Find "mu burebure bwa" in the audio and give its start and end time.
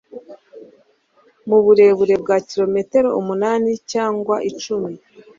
1.47-2.37